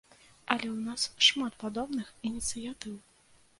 Але 0.53 0.67
ў 0.75 0.79
нас 0.87 1.03
шмат 1.27 1.59
падобных 1.65 2.11
ініцыятыў. 2.33 2.99